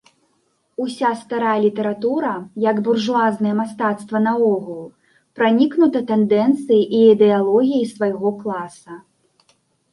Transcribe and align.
Уся 0.85 1.09
старая 1.23 1.57
літаратура, 1.65 2.31
як 2.69 2.77
буржуазнае 2.87 3.53
мастацтва 3.61 4.23
наогул, 4.29 4.81
пранікнута 5.39 5.99
тэндэнцыяй 6.11 6.83
і 6.97 7.05
ідэалогіяй 7.13 7.85
свайго 7.95 8.29
класа. 8.43 8.93